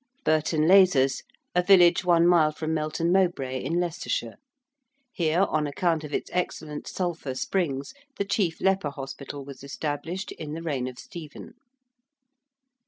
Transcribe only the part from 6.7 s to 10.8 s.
sulphur springs, the chief leper hospital was established in the